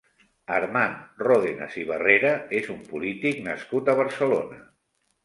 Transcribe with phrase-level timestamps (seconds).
[0.59, 4.59] Armand Ródenas i Barrera és un polític nascut a Barcelona.